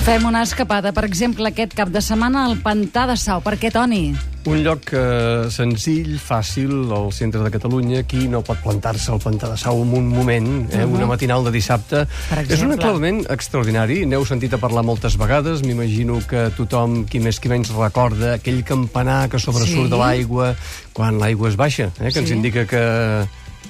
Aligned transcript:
Fem 0.00 0.24
una 0.24 0.40
escapada, 0.42 0.90
per 0.96 1.04
exemple, 1.04 1.44
aquest 1.50 1.74
cap 1.76 1.90
de 1.92 2.00
setmana 2.02 2.46
al 2.48 2.56
Pantà 2.64 3.04
de 3.06 3.14
Sau. 3.20 3.42
Per 3.44 3.52
què, 3.60 3.68
Toni? 3.70 4.14
Un 4.48 4.62
lloc 4.64 4.88
eh, 4.96 5.50
senzill, 5.52 6.14
fàcil, 6.18 6.72
al 6.96 7.10
centre 7.12 7.42
de 7.44 7.50
Catalunya. 7.52 8.00
Qui 8.08 8.24
no 8.32 8.40
pot 8.42 8.58
plantar-se 8.64 9.12
al 9.12 9.20
Pantà 9.22 9.50
de 9.52 9.58
Sau 9.60 9.82
en 9.84 9.92
un 10.00 10.08
moment, 10.10 10.48
eh, 10.72 10.86
una 10.88 11.06
matinal 11.06 11.44
de 11.44 11.52
dissabte? 11.54 12.06
És 12.48 12.64
un 12.64 12.72
enclavament 12.74 13.20
extraordinari. 13.30 14.00
N'heu 14.08 14.24
sentit 14.26 14.56
a 14.56 14.62
parlar 14.62 14.82
moltes 14.88 15.18
vegades. 15.20 15.60
M'imagino 15.68 16.16
que 16.26 16.48
tothom, 16.56 17.04
qui 17.04 17.20
més 17.20 17.38
qui 17.38 17.52
menys, 17.52 17.70
recorda 17.76 18.38
aquell 18.40 18.64
campanar 18.64 19.28
que 19.28 19.38
sobresurt 19.38 19.84
Sí. 19.84 19.90
de 19.92 20.00
l'aigua 20.00 20.54
quan 20.96 21.20
l'aigua 21.20 21.52
es 21.52 21.56
baixa, 21.60 21.92
eh, 22.00 22.10
que 22.10 22.18
ens 22.24 22.28
Sí. 22.32 22.34
indica 22.34 22.64
que 22.66 22.82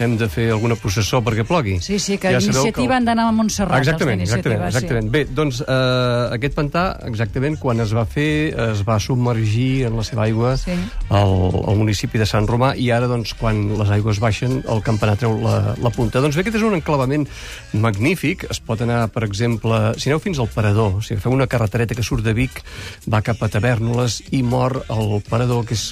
hem 0.01 0.17
de 0.17 0.27
fer 0.33 0.47
alguna 0.55 0.77
processó 0.81 1.21
perquè 1.25 1.45
plogui. 1.45 1.77
Sí, 1.85 1.99
sí, 2.01 2.17
que 2.19 2.31
Ja 2.33 2.41
iniciativa 2.41 2.95
el- 2.95 2.99
han 2.99 3.05
d'anar 3.05 3.27
a 3.29 3.33
Montserrat. 3.37 3.79
Exactament, 3.79 4.23
exactament, 4.25 4.63
exactament. 4.67 5.11
Bé, 5.13 5.25
doncs 5.29 5.61
eh, 5.61 6.29
aquest 6.37 6.55
pantà, 6.57 6.85
exactament, 7.07 7.59
quan 7.61 7.81
es 7.85 7.93
va 7.95 8.07
fer, 8.09 8.55
es 8.71 8.81
va 8.89 8.99
submergir 8.99 9.85
en 9.91 9.97
la 10.01 10.05
seva 10.05 10.25
aigua 10.25 10.57
Sí. 10.57 10.73
al, 11.11 11.35
al 11.69 11.77
municipi 11.77 12.19
de 12.19 12.27
Sant 12.27 12.49
Romà 12.49 12.73
i 12.81 12.91
ara, 12.91 13.07
doncs, 13.07 13.35
quan 13.35 13.61
les 13.79 13.91
aigües 13.91 14.19
baixen, 14.21 14.63
el 14.69 14.81
campanar 14.83 15.17
treu 15.21 15.37
la, 15.43 15.75
la 15.81 15.91
punta. 15.91 16.21
Doncs 16.21 16.35
bé, 16.37 16.43
aquest 16.47 16.57
és 16.57 16.63
un 16.67 16.75
enclavament 16.79 17.29
magnífic. 17.75 18.47
Es 18.51 18.61
pot 18.61 18.81
anar, 18.83 19.09
per 19.13 19.25
exemple, 19.29 19.93
si 20.01 20.09
aneu 20.11 20.21
fins 20.23 20.39
al 20.41 20.49
Parador, 20.49 21.03
si 21.05 21.15
agafeu 21.15 21.33
una 21.37 21.47
carretereta 21.47 21.95
que 21.95 22.03
surt 22.03 22.25
de 22.25 22.33
Vic, 22.35 22.63
va 23.11 23.21
cap 23.23 23.43
a 23.43 23.49
Tavernoles 23.53 24.23
i 24.33 24.43
mor 24.43 24.81
al 24.89 25.21
Parador, 25.29 25.65
que 25.69 25.75
és 25.77 25.91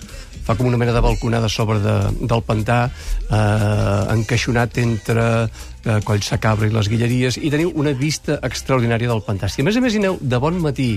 fa 0.49 0.55
com 0.57 0.65
una 0.71 0.79
mena 0.81 0.95
de 0.97 1.01
balconada 1.05 1.49
sobre 1.53 1.77
de, 1.85 1.95
del 2.25 2.41
pantà, 2.43 2.87
eh, 3.29 3.98
encaixonat 4.13 4.79
entre 4.83 5.25
eh, 5.89 5.99
Coll 6.05 6.23
Sacabra 6.25 6.69
i 6.69 6.75
les 6.75 6.91
Guilleries, 6.91 7.39
i 7.41 7.51
teniu 7.53 7.73
una 7.79 7.93
vista 7.97 8.39
extraordinària 8.45 9.11
del 9.11 9.23
pantà. 9.27 9.49
Si 9.51 9.63
a 9.63 9.67
més 9.67 9.79
a 9.79 9.83
més 9.85 9.95
hi 9.95 10.03
aneu 10.03 10.19
de 10.21 10.41
bon 10.43 10.61
matí, 10.63 10.91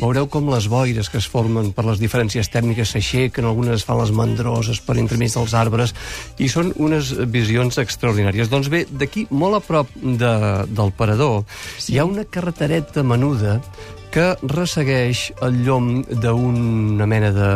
veureu 0.00 0.28
com 0.32 0.50
les 0.52 0.68
boires 0.72 1.10
que 1.12 1.20
es 1.22 1.28
formen 1.30 1.72
per 1.76 1.86
les 1.88 2.02
diferències 2.02 2.50
tècniques 2.52 2.94
s'aixequen, 2.94 3.48
algunes 3.48 3.86
fan 3.86 4.00
les 4.00 4.12
mandroses 4.16 4.82
per 4.84 4.98
entremig 5.00 5.32
dels 5.34 5.56
arbres, 5.58 5.94
i 6.38 6.50
són 6.52 6.74
unes 6.82 7.14
visions 7.32 7.78
extraordinàries. 7.82 8.50
Doncs 8.52 8.70
bé, 8.72 8.84
d'aquí, 8.90 9.26
molt 9.30 9.60
a 9.60 9.64
prop 9.64 9.96
de, 10.02 10.34
del 10.68 10.94
Parador, 10.96 11.42
sí. 11.78 11.94
hi 11.94 12.00
ha 12.00 12.08
una 12.08 12.26
carretereta 12.28 13.04
menuda 13.06 13.60
que 14.12 14.34
ressegueix 14.44 15.30
el 15.40 15.62
llom 15.64 16.02
d'una 16.04 17.06
mena 17.08 17.30
de... 17.32 17.52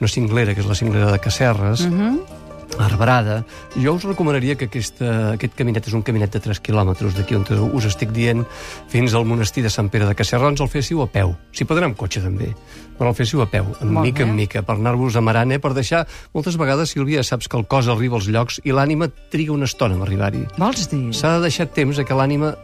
una 0.00 0.08
cinglera, 0.08 0.54
que 0.56 0.64
és 0.64 0.70
la 0.70 0.78
cinglera 0.78 1.12
de 1.12 1.20
Casserres, 1.20 1.84
uh 1.84 1.92
-huh 1.92 2.43
arbrada. 2.78 3.44
Jo 3.76 3.94
us 3.94 4.04
recomanaria 4.04 4.56
que 4.58 4.68
aquesta, 4.68 5.34
aquest 5.34 5.54
caminet 5.58 5.86
és 5.88 5.94
un 5.96 6.02
caminet 6.06 6.32
de 6.34 6.40
3 6.42 6.60
quilòmetres 6.64 7.16
d'aquí 7.16 7.36
on 7.36 7.44
us 7.72 7.86
estic 7.88 8.12
dient 8.12 8.44
fins 8.90 9.14
al 9.14 9.24
monestir 9.24 9.62
de 9.62 9.70
Sant 9.70 9.90
Pere 9.90 10.06
de 10.08 10.14
Casserrons, 10.14 10.60
el 10.60 10.68
féssiu 10.68 11.02
a 11.02 11.06
peu. 11.06 11.34
Si 11.52 11.64
podrà 11.64 11.88
amb 11.88 11.96
cotxe 11.96 12.22
també, 12.24 12.52
però 12.98 13.10
el 13.12 13.18
féssiu 13.18 13.42
a 13.42 13.48
peu, 13.50 13.66
en 13.80 13.92
Molt 13.92 14.06
mica 14.06 14.24
bé. 14.24 14.30
en 14.30 14.36
mica, 14.36 14.62
per 14.62 14.76
anar-vos 14.76 15.16
amarant, 15.16 15.52
eh? 15.52 15.58
per 15.58 15.74
deixar... 15.74 16.04
Moltes 16.34 16.56
vegades, 16.58 16.90
Sílvia, 16.94 17.22
saps 17.22 17.48
que 17.48 17.56
el 17.56 17.66
cos 17.66 17.88
arriba 17.88 18.16
als 18.18 18.28
llocs 18.28 18.60
i 18.64 18.72
l'ànima 18.74 19.08
triga 19.30 19.52
una 19.54 19.68
estona 19.70 19.98
a 19.98 20.06
arribar-hi. 20.06 20.46
Vols 20.58 20.88
dir? 20.90 21.08
S'ha 21.14 21.36
de 21.38 21.48
deixar 21.48 21.68
temps 21.74 21.98
a 21.98 22.04
que 22.06 22.14
l'ànima 22.14 22.54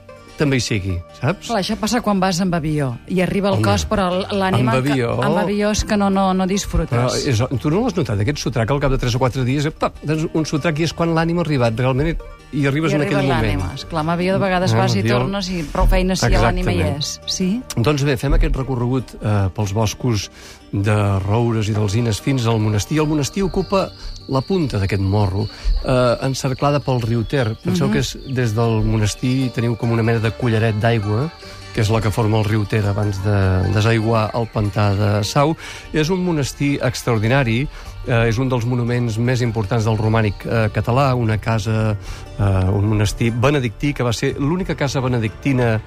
també 0.41 0.59
hi 0.59 0.65
sigui, 0.65 0.97
saps? 1.21 1.51
Clar, 1.51 1.61
això 1.61 1.77
passa 1.81 2.01
quan 2.05 2.19
vas 2.23 2.41
amb 2.43 2.57
avió 2.57 2.91
i 3.13 3.21
arriba 3.25 3.53
el 3.53 3.59
Home, 3.61 3.67
cos, 3.69 3.85
però 3.91 4.09
l'ànima... 4.33 4.73
amb 4.75 4.81
avió- 4.81 5.15
Que, 5.21 5.27
amb 5.29 5.41
avió 5.45 5.71
és 5.77 5.85
que 5.85 6.01
no, 6.01 6.09
no, 6.11 6.31
no 6.35 6.47
disfrutes. 6.51 6.91
Però 6.97 7.13
és, 7.15 7.45
tu 7.63 7.71
no 7.73 7.85
l'has 7.85 7.97
notat, 8.01 8.19
aquest 8.25 8.41
sotrac 8.43 8.73
al 8.73 8.81
cap 8.83 8.97
de 8.97 8.99
3 9.05 9.17
o 9.21 9.23
4 9.23 9.45
dies, 9.47 9.69
eh, 9.69 9.75
pap, 9.77 10.01
doncs 10.03 10.27
un 10.33 10.49
sotrac 10.49 10.81
i 10.81 10.89
és 10.89 10.97
quan 10.97 11.13
l'ànima 11.15 11.45
ha 11.45 11.47
arribat, 11.47 11.77
realment, 11.79 12.17
i 12.53 12.67
arribes 12.67 12.93
I 12.93 12.97
en 12.97 13.03
aquell 13.03 13.27
moment. 13.29 13.63
amb 13.93 14.11
avió 14.11 14.33
de 14.35 14.39
vegades 14.43 14.73
Ah, 14.75 14.79
vas 14.79 14.95
i 14.97 15.03
tornes 15.05 15.49
i 15.51 15.63
prou 15.63 15.87
feina 15.87 16.17
si 16.17 16.29
l'ànima 16.29 16.73
hi 16.73 16.81
és. 16.83 17.21
Sí? 17.27 17.63
Doncs 17.77 18.03
bé, 18.05 18.17
fem 18.17 18.35
aquest 18.35 18.57
recorregut 18.57 19.15
eh, 19.21 19.49
pels 19.55 19.73
boscos 19.73 20.31
de 20.73 20.97
roures 21.27 21.69
i 21.69 21.73
d'alzines 21.75 22.21
fins 22.21 22.47
al 22.47 22.59
monestir. 22.61 22.99
El 23.01 23.07
monestir 23.07 23.43
ocupa 23.43 23.89
la 24.29 24.41
punta 24.41 24.79
d'aquest 24.79 25.03
morro, 25.03 25.47
eh, 25.85 26.17
encerclada 26.23 26.81
pel 26.81 27.01
riu 27.03 27.25
Ter. 27.25 27.57
Penseu 27.63 27.87
Mhm. 27.89 27.93
que 27.93 27.99
és, 28.01 28.17
des 28.35 28.55
del 28.55 28.83
monestir 28.85 29.51
teniu 29.53 29.77
com 29.77 29.91
una 29.93 30.03
mena 30.03 30.19
de 30.19 30.31
collaret 30.31 30.75
d'aigua, 30.77 31.31
que 31.75 31.83
és 31.83 31.91
la 31.91 32.01
que 32.01 32.11
forma 32.11 32.39
el 32.39 32.45
riu 32.45 32.65
Ter 32.67 32.85
abans 32.85 33.23
de 33.25 33.71
desaiguar 33.73 34.31
el 34.35 34.49
pantà 34.53 34.93
de 34.95 35.25
Sau. 35.25 35.57
És 35.93 36.11
un 36.11 36.25
monestir 36.25 36.81
extraordinari, 36.83 37.69
eh, 38.07 38.29
és 38.29 38.39
un 38.39 38.49
dels 38.49 38.67
monuments 38.69 39.19
més 39.19 39.43
importants 39.45 39.87
del 39.89 39.99
romànic 39.99 40.47
eh, 40.47 40.69
català, 40.75 41.11
una 41.15 41.39
casa, 41.43 41.97
eh, 42.39 42.45
un 42.71 42.89
monestir 42.93 43.33
benedictí, 43.33 43.93
que 43.95 44.07
va 44.07 44.13
ser 44.13 44.35
l'única 44.39 44.77
casa 44.79 45.03
benedictina 45.05 45.79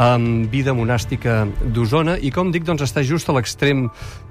amb 0.00 0.48
vida 0.50 0.72
monàstica 0.72 1.42
d'Osona 1.74 2.14
i 2.24 2.30
com 2.32 2.48
dic, 2.54 2.64
doncs 2.64 2.86
està 2.86 3.02
just 3.04 3.28
a 3.28 3.34
l'extrem 3.36 3.82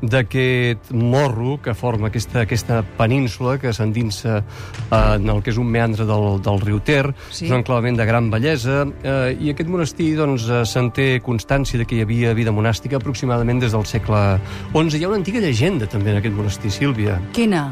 d'aquest 0.01 0.89
morro 0.97 1.59
que 1.61 1.75
forma 1.77 2.09
aquesta, 2.09 2.41
aquesta 2.47 2.81
península 2.97 3.57
que 3.61 3.71
s'endinsa 3.75 4.39
eh, 4.41 5.15
en 5.19 5.29
el 5.29 5.43
que 5.45 5.53
és 5.53 5.59
un 5.61 5.69
meandre 5.69 6.07
del, 6.09 6.39
del 6.41 6.59
riu 6.65 6.79
Ter, 6.81 7.13
Sí. 7.29 7.45
és 7.45 7.51
un 7.51 7.59
enclavament 7.59 7.97
de 7.99 8.05
gran 8.09 8.31
bellesa 8.33 8.81
eh, 9.03 9.37
i 9.39 9.51
aquest 9.53 9.69
monestir 9.69 10.15
doncs, 10.17 10.47
eh, 10.49 10.63
se'n 10.65 10.89
té 10.95 11.09
constància 11.21 11.77
de 11.79 11.85
que 11.85 11.99
hi 11.99 12.01
havia 12.05 12.33
vida 12.33 12.51
monàstica 12.55 12.97
aproximadament 12.97 13.61
des 13.61 13.71
del 13.75 13.85
segle 13.85 14.39
XI. 14.73 14.97
Hi 14.99 15.03
ha 15.05 15.11
una 15.13 15.21
antiga 15.21 15.39
llegenda 15.43 15.85
també 15.87 16.11
en 16.15 16.17
aquest 16.23 16.35
monestir, 16.35 16.71
Sílvia, 16.73 17.19
Quina? 17.33 17.67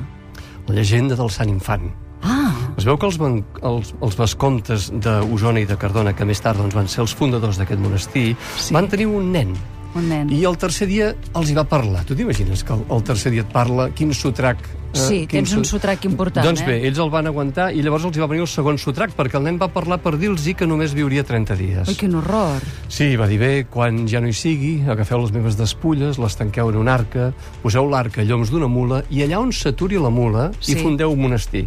la 0.68 0.76
llegenda 0.76 1.16
del 1.16 1.30
Sant 1.32 1.50
Infant. 1.50 1.90
Veu 2.88 2.96
que 2.96 3.06
els, 3.10 3.18
ban- 3.20 3.42
els, 3.68 3.90
els 4.00 4.16
vescomtes 4.16 4.90
d'Osona 5.04 5.60
i 5.60 5.66
de 5.68 5.76
Cardona, 5.80 6.14
que 6.16 6.24
més 6.28 6.40
tard 6.40 6.60
doncs, 6.62 6.76
van 6.78 6.88
ser 6.88 7.02
els 7.04 7.14
fundadors 7.14 7.58
d'aquest 7.60 7.82
monestir, 7.84 8.30
Sí. 8.58 8.74
van 8.74 8.88
tenir 8.88 9.08
un 9.12 9.32
nen. 9.34 9.52
un 9.98 10.08
nen. 10.10 10.30
I 10.30 10.44
el 10.46 10.56
tercer 10.62 10.86
dia 10.88 11.08
els 11.34 11.50
hi 11.50 11.56
va 11.58 11.64
parlar. 11.66 12.04
Tu 12.06 12.14
t'imagines 12.16 12.62
que 12.64 12.72
el, 12.74 12.84
el 12.94 13.02
tercer 13.04 13.32
dia 13.34 13.42
et 13.42 13.52
parla? 13.52 13.88
Quin 13.98 14.12
sotrac... 14.14 14.60
eh, 14.62 14.98
Sí, 14.98 15.16
quin 15.28 15.42
tens 15.44 15.54
un 15.58 15.66
sotrac 15.66 16.06
important, 16.06 16.46
Doncs 16.46 16.62
bé, 16.68 16.76
eh? 16.78 16.88
ells 16.88 17.00
el 17.02 17.10
van 17.10 17.26
aguantar 17.28 17.72
i 17.74 17.82
llavors 17.82 18.06
els 18.06 18.16
hi 18.16 18.22
va 18.22 18.28
venir 18.30 18.44
el 18.46 18.48
segon 18.52 18.78
sotrac, 18.78 19.16
perquè 19.18 19.40
el 19.40 19.44
nen 19.48 19.58
va 19.60 19.68
parlar 19.74 19.98
per 20.04 20.14
dir-los 20.20 20.46
que 20.56 20.68
només 20.68 20.94
viuria 20.94 21.24
30 21.26 21.56
dies. 21.58 21.88
Ui, 21.90 21.96
quin 21.96 22.14
horror. 22.16 22.62
Sí, 22.88 23.16
va 23.18 23.26
dir, 23.28 23.40
bé, 23.42 23.66
quan 23.70 24.06
ja 24.08 24.22
no 24.22 24.28
hi 24.30 24.34
sigui, 24.38 24.84
agafeu 24.88 25.20
les 25.24 25.34
meves 25.34 25.58
despulles, 25.58 26.20
les 26.20 26.36
tanqueu 26.38 26.70
en 26.70 26.78
una 26.78 26.94
arca, 26.94 27.34
poseu 27.64 27.90
l'arca 27.90 28.22
a 28.22 28.24
lloms 28.28 28.52
d'una 28.54 28.68
mula 28.68 29.02
i 29.10 29.24
allà 29.26 29.40
on 29.42 29.52
s'aturi 29.52 29.98
la 29.98 30.10
mula 30.14 30.52
Sí. 30.62 30.74
hi 30.74 30.84
fundeu 30.84 31.12
un 31.12 31.20
monestir. 31.26 31.66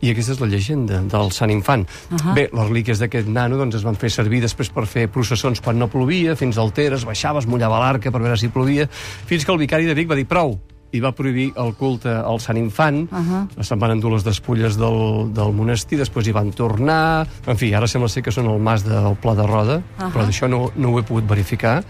I 0.00 0.12
aquesta 0.12 0.36
és 0.36 0.42
la 0.42 0.50
llegenda 0.50 1.00
del 1.10 1.32
Sant 1.34 1.50
Infant. 1.50 1.86
Ahà. 2.14 2.36
Bé, 2.36 2.46
les 2.52 2.68
relíquies 2.70 3.02
d'aquest 3.02 3.30
nano 3.32 3.58
doncs, 3.58 3.80
es 3.80 3.86
van 3.86 3.98
fer 3.98 4.12
servir 4.14 4.42
després 4.44 4.70
per 4.74 4.86
fer 4.86 5.08
processons 5.10 5.62
quan 5.64 5.78
no 5.78 5.90
plovia, 5.90 6.36
fins 6.38 6.58
al 6.58 6.72
Ter, 6.76 6.92
es 6.94 7.06
baixava, 7.08 7.42
es 7.42 7.50
mullava 7.50 7.80
l'arca 7.82 8.12
per 8.14 8.22
veure 8.22 8.38
si 8.38 8.52
plovia, 8.52 8.88
fins 9.28 9.44
que 9.44 9.54
el 9.54 9.58
vicari 9.58 9.88
de 9.88 9.96
Vic 9.98 10.10
va 10.10 10.18
dir 10.18 10.28
prou, 10.28 10.58
i 10.92 11.00
va 11.04 11.12
prohibir 11.12 11.50
el 11.60 11.74
culte 11.76 12.12
al 12.16 12.40
Sant 12.40 12.56
Infant, 12.60 13.02
Ahà. 13.12 13.42
se'n 13.60 13.80
van 13.80 13.92
endur 13.92 14.14
les 14.14 14.24
despulles 14.24 14.78
del, 14.80 15.28
del 15.36 15.52
monestir, 15.56 15.98
després 16.00 16.28
hi 16.28 16.34
van 16.36 16.50
tornar... 16.56 17.26
En 17.48 17.60
fi, 17.60 17.72
ara 17.76 17.88
sembla 17.90 18.08
ser 18.12 18.22
que 18.24 18.32
són 18.34 18.48
el 18.48 18.60
mas 18.62 18.86
del 18.86 19.16
Pla 19.20 19.34
de 19.38 19.46
Roda, 19.48 19.78
Ahà. 19.98 20.10
però 20.14 20.24
d'això 20.24 20.48
no, 20.48 20.62
no 20.76 20.94
ho 20.94 21.00
he 21.00 21.04
pogut 21.08 21.28
verificar. 21.28 21.82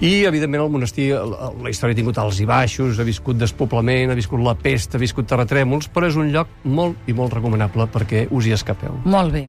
I, 0.00 0.24
evidentment, 0.28 0.64
el 0.64 0.72
monestir, 0.72 1.10
la, 1.12 1.50
la 1.52 1.72
història 1.72 1.96
ha 1.96 2.00
tingut 2.00 2.20
alts 2.22 2.40
i 2.40 2.48
baixos, 2.48 2.98
ha 2.98 3.06
viscut 3.06 3.38
despoblament, 3.40 4.12
ha 4.12 4.18
viscut 4.18 4.40
la 4.44 4.56
pesta, 4.58 4.96
ha 4.96 5.02
viscut 5.02 5.28
terratrèmols, 5.28 5.90
però 5.92 6.08
és 6.08 6.16
un 6.16 6.32
lloc 6.32 6.50
molt 6.64 7.08
i 7.10 7.16
molt 7.16 7.36
recomanable 7.36 7.88
perquè 7.92 8.26
us 8.32 8.48
hi 8.48 8.56
escapeu. 8.56 8.96
Molt 9.04 9.34
bé. 9.36 9.44